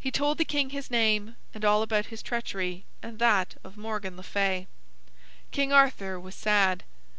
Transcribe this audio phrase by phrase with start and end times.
[0.00, 4.16] He told the king his name, and all about his treachery, and that of Morgan
[4.16, 4.66] le Fay.
[5.50, 6.84] King Arthur was sad.